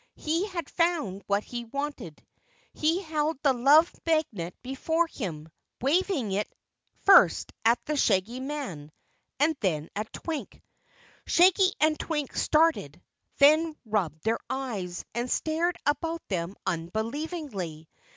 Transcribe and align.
He 0.17 0.47
had 0.47 0.67
found 0.67 1.21
what 1.27 1.43
he 1.43 1.63
wanted. 1.63 2.25
He 2.73 3.03
held 3.03 3.37
the 3.43 3.53
Love 3.53 3.93
Magnet 4.03 4.55
before 4.63 5.05
him, 5.05 5.47
waving 5.79 6.31
it 6.31 6.51
first 7.05 7.53
at 7.63 7.77
the 7.85 7.95
Shaggy 7.95 8.39
Man 8.39 8.91
and 9.39 9.55
then 9.59 9.91
at 9.95 10.11
Twink. 10.11 10.63
Shaggy 11.27 11.73
and 11.79 11.99
Twink 11.99 12.35
started, 12.35 12.99
then 13.37 13.75
rubbed 13.85 14.23
their 14.23 14.39
eyes 14.49 15.05
and 15.13 15.29
stared 15.29 15.77
about 15.85 16.27
them 16.29 16.55
unbelievingly. 16.65 17.87